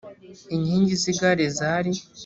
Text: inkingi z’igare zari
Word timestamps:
inkingi 0.55 0.93
z’igare 1.01 1.45
zari 1.57 1.91